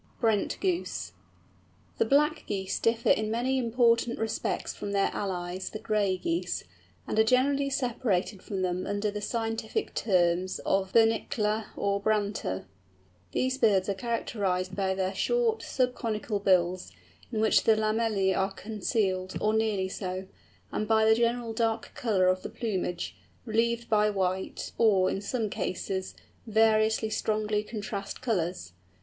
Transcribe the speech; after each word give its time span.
BRENT 0.19 0.57
GOOSE. 0.61 1.11
The 1.99 2.05
"Black" 2.05 2.45
Geese 2.47 2.79
differ 2.79 3.11
in 3.11 3.29
many 3.29 3.59
important 3.59 4.17
respects 4.17 4.73
from 4.73 4.93
their 4.93 5.11
allies 5.13 5.69
the 5.69 5.77
"Gray" 5.77 6.17
Geese, 6.17 6.63
and 7.05 7.19
are 7.19 7.23
generally 7.23 7.69
separated 7.69 8.41
from 8.41 8.63
them 8.63 8.87
under 8.87 9.11
the 9.11 9.21
scientific 9.21 9.93
terms 9.93 10.57
of 10.65 10.91
Bernicla 10.93 11.65
or 11.77 12.01
Branta. 12.01 12.65
These 13.31 13.59
birds 13.59 13.87
are 13.89 13.93
characterised 13.93 14.75
by 14.75 14.95
their 14.95 15.13
short, 15.13 15.61
sub 15.61 15.93
conical 15.93 16.39
bills, 16.39 16.91
in 17.31 17.39
which 17.39 17.65
the 17.65 17.75
lamellæ 17.75 18.35
are 18.35 18.53
concealed, 18.53 19.35
or 19.39 19.53
nearly 19.53 19.87
so, 19.87 20.25
and 20.71 20.87
by 20.87 21.05
the 21.05 21.13
general 21.13 21.53
dark 21.53 21.91
colour 21.93 22.25
of 22.25 22.41
the 22.41 22.49
plumage, 22.49 23.15
relieved 23.45 23.87
by 23.87 24.09
white, 24.09 24.71
or, 24.79 25.11
in 25.11 25.21
some 25.21 25.47
cases, 25.47 26.15
various 26.47 26.99
strongly 27.15 27.61
contrasted 27.61 28.23
colours. 28.23 28.73